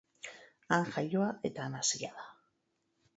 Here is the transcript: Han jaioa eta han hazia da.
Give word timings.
Han 0.77 0.87
jaioa 0.95 1.27
eta 1.49 1.65
han 1.67 1.77
hazia 1.81 2.11
da. 2.23 2.25